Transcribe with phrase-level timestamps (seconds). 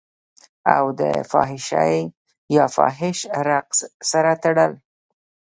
[0.75, 1.97] او دفحاشۍ
[2.55, 4.71] يا فحش رقص سره تړل